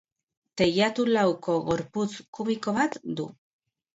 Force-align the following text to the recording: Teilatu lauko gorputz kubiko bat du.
Teilatu 0.61 1.05
lauko 1.09 1.57
gorputz 1.67 2.09
kubiko 2.37 2.75
bat 2.79 2.97
du. 3.21 3.29